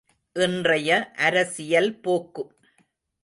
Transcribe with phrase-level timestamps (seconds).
[0.35, 0.89] இன்றைய
[1.17, 2.43] அரசியல் போக்கு!